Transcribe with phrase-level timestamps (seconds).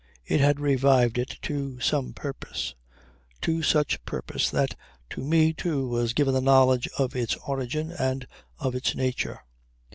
[0.25, 2.73] It had revived it to some purpose,
[3.41, 4.75] to such purpose that
[5.11, 8.25] to me too was given the knowledge of its origin and
[8.57, 9.41] of its nature.